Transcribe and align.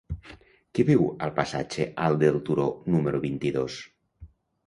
Qui 0.77 0.85
viu 0.85 1.03
al 1.25 1.33
passatge 1.39 1.85
Alt 2.07 2.17
del 2.23 2.41
Turó 2.47 2.67
número 2.95 3.23
vint-i-dos? 3.27 3.77